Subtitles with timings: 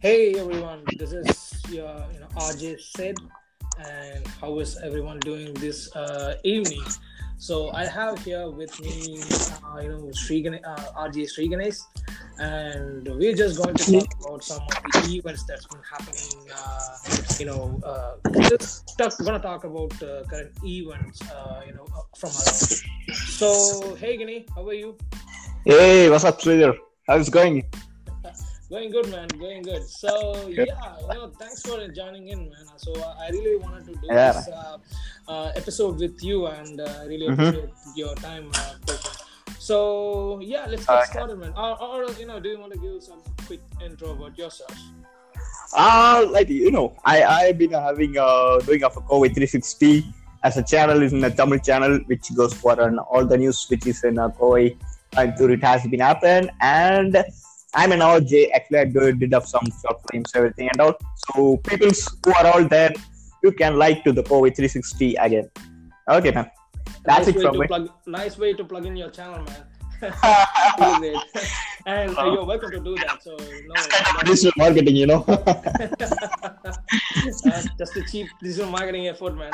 [0.00, 3.16] Hey everyone, this is your you know RJ said,
[3.84, 6.80] and how is everyone doing this uh, evening?
[7.36, 9.20] So I have here with me,
[9.62, 11.76] uh, you know, Sri uh, RJ
[12.38, 16.48] and we're just going to talk about some of the events that's been happening.
[16.48, 16.96] Uh,
[17.38, 18.16] you know, uh,
[18.48, 21.20] just talk, gonna talk about uh, current events.
[21.30, 21.84] Uh, you know,
[22.16, 23.16] from around.
[23.36, 24.96] So hey Gane, how are you?
[25.66, 26.74] Hey, what's up, Sridhar?
[27.06, 27.68] How's it going?
[28.70, 29.26] Going good, man.
[29.38, 29.82] Going good.
[29.88, 30.68] So Good.
[30.68, 32.66] yeah, you know, thanks for joining in, man.
[32.76, 34.32] So uh, I really wanted to do Yeah.
[34.32, 34.78] this uh,
[35.26, 37.34] uh, episode with you, and uh, I really Mhm.
[37.34, 38.46] appreciate your time.
[38.54, 38.74] Uh,
[39.58, 41.10] so yeah, let's get Okay.
[41.10, 41.52] started, man.
[41.56, 44.70] Or, or you know, do you want to give some quick intro about yourself?
[45.74, 50.06] Uh, like you know, I I've been having uh doing of a COVID 360
[50.44, 53.66] as a channel is in a Tamil channel which goes for an, all the news
[53.68, 54.76] which is in uh, COVID
[55.18, 57.18] and tour it has been happened and
[57.74, 58.50] I'm an RJ.
[58.52, 60.94] Actually, I did up some short films, everything and all.
[61.34, 61.88] So people
[62.24, 62.92] who are all there,
[63.42, 65.50] you can like to the COVID 360 again.
[66.08, 66.50] Okay, man.
[67.04, 67.66] That's nice it from me.
[67.66, 67.90] plug.
[68.06, 69.64] Nice way to plug in your channel, man.
[71.86, 73.22] and uh, you're welcome to do that.
[73.22, 73.74] So no,
[74.24, 75.24] Digital marketing, you know.
[75.28, 75.88] uh,
[77.78, 79.52] just a cheap digital marketing effort, man.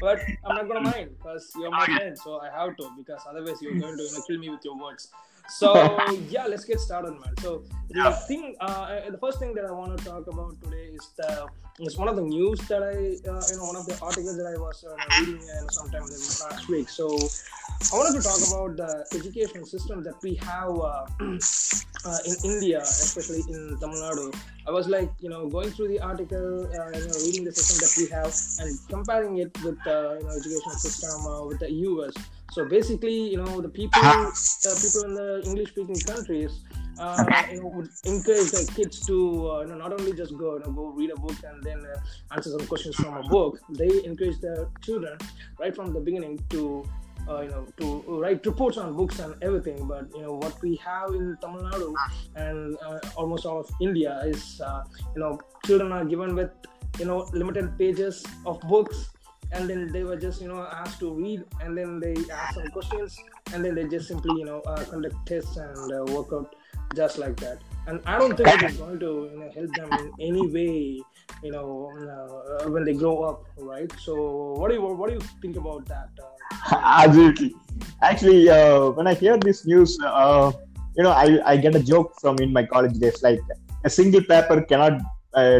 [0.00, 3.60] but I'm not gonna mind because you're my friend, so I have to because otherwise
[3.60, 5.08] you're going to you know, kill me with your words.
[5.48, 7.36] So yeah, let's get started, man.
[7.40, 11.10] So the thing, uh, the first thing that I want to talk about today is
[11.16, 11.48] the
[11.80, 14.46] is one of the news that I, uh, you know, one of the articles that
[14.46, 16.88] I was uh, reading uh, sometime last week.
[16.88, 22.34] So I wanted to talk about the education system that we have uh, uh, in
[22.44, 24.34] India, especially in Tamil Nadu.
[24.66, 27.76] I was like, you know, going through the article, uh, you know, reading the system
[27.82, 31.70] that we have, and comparing it with the you know education system uh, with the
[31.90, 32.14] US.
[32.54, 36.52] So basically, you know, the people, uh, people in the English-speaking countries,
[37.00, 40.54] uh, you know, would encourage their kids to, uh, you know, not only just go,
[40.54, 41.98] you know, go read a book and then uh,
[42.30, 43.58] answer some questions from a book.
[43.70, 45.18] They encourage their children
[45.58, 46.84] right from the beginning to
[47.28, 49.88] uh, you know, to write reports on books and everything.
[49.88, 51.94] But you know, what we have in Tamil Nadu
[52.36, 54.84] and uh, almost all of India is, uh,
[55.14, 56.50] you know, children are given with,
[56.98, 59.08] you know, limited pages of books,
[59.54, 62.68] and then they were just, you know, asked to read, and then they asked some
[62.68, 63.16] questions,
[63.52, 66.54] and then they just simply, you know, uh, conduct tests and uh, work out
[66.94, 67.58] just like that.
[67.86, 71.00] And I don't think it is going to, you know, help them in any way
[71.42, 74.14] you know uh, when they grow up right so
[74.58, 76.34] what do you what do you think about that uh,
[76.72, 77.54] Absolutely.
[78.02, 80.52] Actually, uh, when I hear this news, uh,
[80.96, 83.22] you know, I, I get a joke from in my college days.
[83.22, 83.40] Like
[83.84, 85.00] a single paper cannot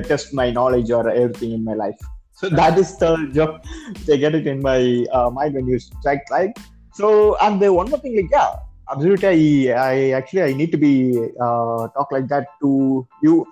[0.08, 1.98] test my knowledge or everything in my life.
[2.34, 3.64] So that is the job
[4.06, 6.56] They get it in my uh, mind when you strike like.
[6.92, 8.56] So and the one more thing, like yeah,
[8.90, 9.72] absolutely.
[9.72, 13.46] I, I actually I need to be uh, talk like that to you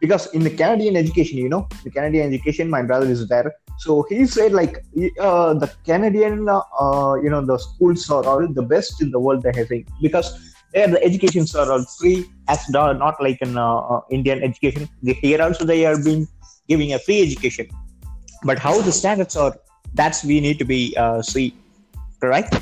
[0.00, 4.06] because in the Canadian education, you know, the Canadian education, my brother is there so
[4.08, 4.84] he said like
[5.20, 9.42] uh, the canadian uh, you know the schools are all the best in the world
[9.42, 9.70] they have
[10.00, 14.88] because there the educations are all free as not like in uh, uh, indian education
[15.02, 16.26] here also they are being
[16.68, 17.68] giving a free education
[18.44, 19.54] but how the standards are
[19.94, 21.54] that's we need to be uh, see
[22.20, 22.54] correct?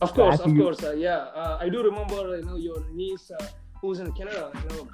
[0.00, 1.30] Of course of Actually- course uh, yeah.
[1.40, 3.46] Uh, i do remember you know your niece uh,
[3.80, 4.88] who's in canada you know.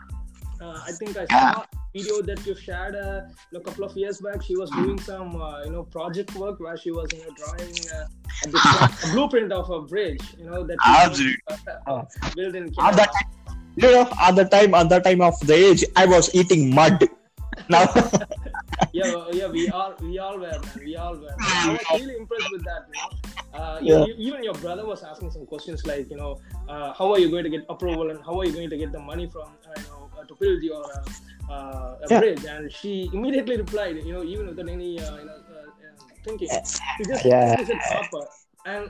[0.60, 3.22] Uh, i think i saw a video that you shared uh,
[3.54, 4.42] a couple of years back.
[4.42, 7.74] She was doing some uh, you know project work where she was you know drawing
[7.96, 8.06] uh,
[8.88, 11.42] a, blueprint of a bridge you know that she Absolutely.
[11.86, 12.02] uh,
[12.36, 12.96] built in at canada.
[12.96, 16.34] that time, you know at the time at the time of the age i was
[16.34, 17.08] eating mud.
[17.68, 17.84] Now
[19.04, 20.78] yeah, yeah, we all we all were, man.
[20.84, 21.34] We all were.
[21.38, 22.82] I was really impressed with that.
[22.88, 23.10] You know,
[23.58, 24.04] uh, Yeah.
[24.06, 27.30] you- even your brother was asking some questions like, you know, uh, how are you
[27.30, 29.80] going to get approval and how are you going to get the money from, uh,
[29.80, 30.84] you know, uh, to build your
[31.50, 32.18] uh, uh, Yeah.
[32.20, 32.44] bridge?
[32.44, 36.48] And she immediately replied, you know, even without any, uh, you know, uh, uh, thinking,
[36.96, 37.56] she just Yeah.
[37.64, 38.26] said Harper.
[38.64, 38.88] And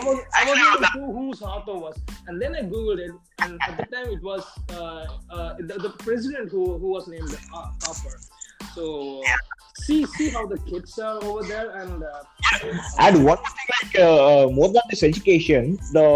[0.00, 1.96] I was, I was not sure whose Harper was.
[2.26, 5.90] And then I googled it, and at the time it was uh, uh, the, the
[5.98, 8.18] president who, who was named Har- Harper.
[8.74, 9.22] So
[9.82, 12.22] see see how the kids are over there, and uh,
[12.98, 16.06] And one thing, like uh, more than this education, the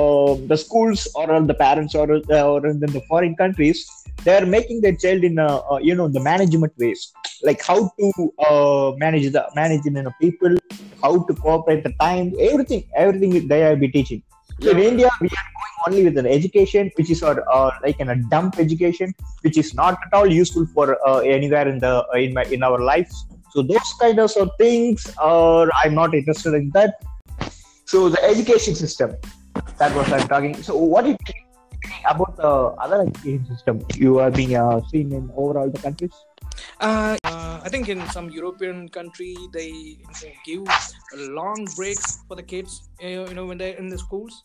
[0.48, 3.78] the schools or the parents or uh, or in the foreign countries,
[4.24, 7.12] they are making their child in a, uh, you know the management ways,
[7.42, 10.56] like how to uh, manage the manage in a people,
[11.02, 14.22] how to cooperate the time, everything, everything they are be teaching.
[14.60, 15.53] So in India, we are going
[15.86, 19.74] only with an education, which is our uh, like in a dump education, which is
[19.74, 23.26] not at all useful for uh, anywhere in the in my in our lives.
[23.50, 27.02] So those kind of things, uh, I'm not interested in that.
[27.84, 29.14] So the education system,
[29.78, 30.60] that was I'm talking.
[30.62, 31.44] So what think
[32.08, 32.52] about the
[32.82, 36.12] other education system you are being uh, seen in overall the countries?
[36.80, 40.64] Uh, uh, I think in some European country they, they give
[41.14, 42.88] long breaks for the kids.
[43.00, 44.42] You know, when they're in the schools,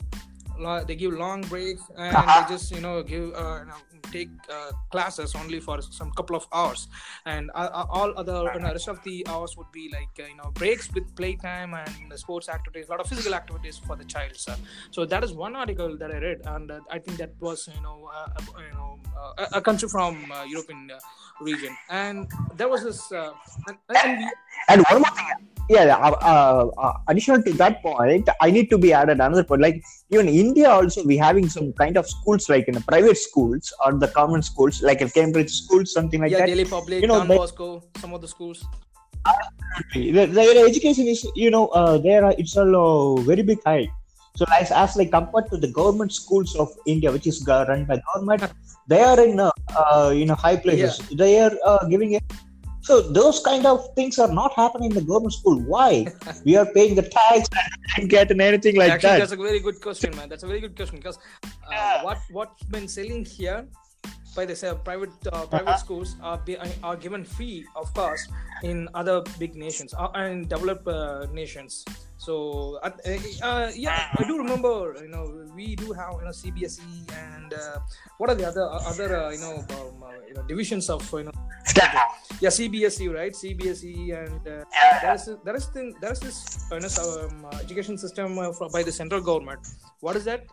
[0.59, 2.43] they give long breaks and Uh-huh.
[2.43, 3.79] they just you know give uh, you know,
[4.11, 6.87] take uh, classes only for some couple of hours,
[7.25, 10.27] and uh, uh, all other you know, rest of the hours would be like uh,
[10.27, 14.03] you know breaks with playtime and sports activities, a lot of physical activities for the
[14.05, 14.35] child.
[14.35, 14.55] Sir.
[14.91, 17.81] So that is one article that I read, and uh, I think that was you
[17.81, 18.09] know
[18.57, 20.99] you know uh, a- country from uh, European uh,
[21.41, 23.31] region, and there was this uh,
[23.67, 24.29] and, and we,
[24.69, 25.25] And one more thing,
[25.69, 29.61] yeah, uh, uh, uh, additional to that point, I need to be added another point.
[29.61, 33.71] Like even India, also we having some kind of schools, like in the private schools
[33.85, 36.47] or the common schools, like in Cambridge schools, something like yeah, that.
[36.47, 38.65] Delhi Public, You know, Don Bosco, some of the schools.
[39.93, 43.87] The, their education is, you know, uh, there are it's a uh, very big high.
[44.35, 48.01] So as, as like compared to the government schools of India, which is run by
[48.13, 48.51] government,
[48.87, 50.97] they are in uh, uh, you know high places.
[51.09, 52.23] They are uh, giving it.
[52.81, 55.59] So those kind of things are not happening in the government school.
[55.61, 56.07] Why?
[56.45, 57.47] we are paying the tax
[57.97, 59.19] and getting anything like Actually, that.
[59.19, 60.29] that's a very good question, man.
[60.29, 62.03] That's a very good question because uh, Yeah.
[62.03, 63.67] what what's been selling here
[64.35, 65.83] by the say, private uh, private Uh-huh.
[65.85, 68.23] schools are be, are given free, of course,
[68.63, 71.83] in other big nations uh, and developed uh, nations.
[72.17, 72.91] So uh,
[73.43, 74.95] uh, yeah, I do remember.
[75.01, 77.79] You know, we do have you know CBSE and uh,
[78.19, 81.25] what are the other other uh, you know um, uh, you know divisions of you
[81.27, 81.35] know
[82.41, 84.63] yeah CBSE right CBSE and uh,
[85.01, 88.51] there is there is thing, there is this you know, um, uh, education system uh,
[88.53, 89.59] for, by the central government.
[89.99, 90.45] What is that?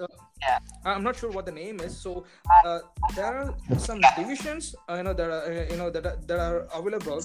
[0.00, 0.06] Uh,
[0.44, 0.58] Yeah.
[0.84, 1.96] I'm not sure what the name is.
[1.96, 2.24] So
[2.66, 2.80] uh,
[3.16, 6.40] there are some divisions uh, you know that are uh, you know that are, that
[6.46, 7.20] are available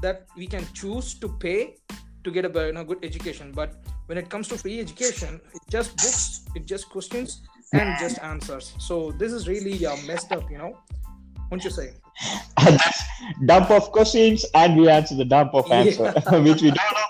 [0.00, 1.76] that we can choose to pay
[2.24, 3.52] to get a you know, good education.
[3.52, 3.74] But
[4.06, 7.42] when it comes to free education, it's just books, it's just questions
[7.72, 8.74] and just answers.
[8.78, 10.78] So this is really uh, messed up, you know
[11.51, 11.93] Won't you say?
[12.63, 13.01] That's
[13.45, 16.11] dump of questions and we answer the dump of answer,
[16.47, 17.07] which we don't know.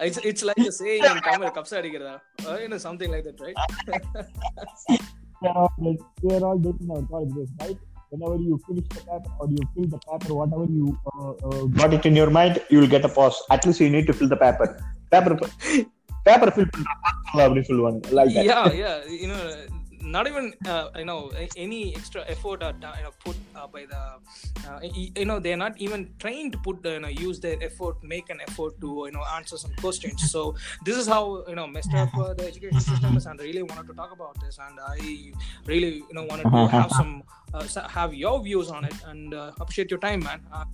[0.00, 2.14] It's it's like a saying in Tamil, kapsa adiக்கிறதா?
[2.48, 3.58] Uh, you know something like that, right?
[5.42, 7.78] we are all, like, we are all doing our college days, right?
[8.12, 11.92] Whenever you finish the paper or you fill the paper, whatever you uh, uh, got
[11.98, 13.38] it in your mind, you will get a pause.
[13.56, 14.68] At least you need to fill the paper.
[15.12, 15.34] Paper,
[16.28, 16.66] paper fill
[17.34, 18.44] பண்ண fill one like that.
[18.50, 19.42] yeah yeah you know
[20.05, 23.85] not even uh, you know any extra effort are done, you know, put uh, by
[23.85, 24.03] the
[24.69, 28.01] uh, you know they're not even trained to put the, you know use their effort
[28.03, 30.31] make an effort to you know answer some questions.
[30.31, 33.43] So this is how you know messed up uh, the education system is and I
[33.43, 34.97] really wanted to talk about this and i
[35.65, 37.23] really you know wanted to have some
[37.53, 40.41] uh, have your views on it and uh, appreciate your time man.
[40.51, 40.65] Uh,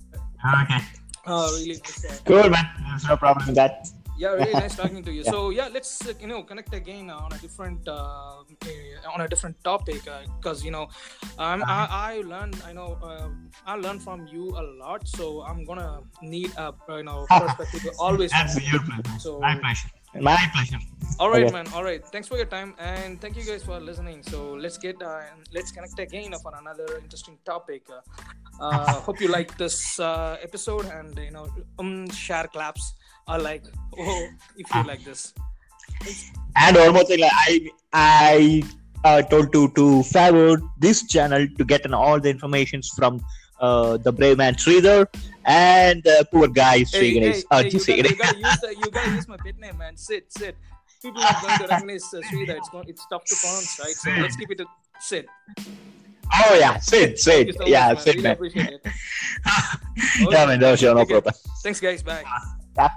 [0.44, 0.80] Okay.
[1.24, 1.80] uh, really
[2.24, 2.66] Cool, man.
[2.88, 3.88] There's no problem with that.
[4.16, 7.32] Yeah really nice talking to you so yeah let's uh, you know connect again on
[7.32, 10.02] a different uh, eh, on a different topic
[10.38, 10.88] because you know
[11.38, 13.28] um, I, I learned i know uh,
[13.66, 18.32] i learned from you a lot so i'm gonna need a you know perspective always
[18.70, 19.18] your pleasure.
[19.18, 19.88] so pleasure.
[20.20, 20.78] My pleasure.
[21.18, 21.52] all right Okay.
[21.52, 21.66] man.
[21.74, 22.04] All right.
[22.04, 24.22] Thanks for your time and thank you guys for listening.
[24.22, 25.22] So let's get uh,
[25.52, 27.82] let's connect again for another interesting topic.
[27.88, 28.00] Uh,
[28.60, 31.46] uh, hope you like this uh, episode and you know
[31.78, 32.94] um share claps
[33.28, 33.64] or like
[33.98, 35.32] oh if you like this.
[36.56, 38.62] And one more thing, like, I I
[39.04, 43.24] uh, told to to forward this channel to get an, all the informations from
[43.62, 45.06] uh, the brave man Sridhar
[45.46, 47.36] and the poor guy Sri hey, Ganesh.
[47.36, 49.58] hey, uh, hey, you, just say gotta, you, gotta use you gotta use my pet
[49.58, 50.56] name man Sid Sid
[51.00, 52.56] people are going to recognize uh, Sridhar.
[52.58, 54.66] It's, going, it's tough to pronounce right so let's keep it to
[55.00, 55.26] Sid
[56.34, 58.14] Oh yeah, you Sid, so yeah, much, man.
[58.14, 58.32] Really man.
[58.32, 58.86] appreciate it
[60.30, 61.20] yeah, man, was your no care.
[61.20, 61.34] problem.
[61.62, 62.24] thanks guys bye
[62.76, 62.88] Yeah.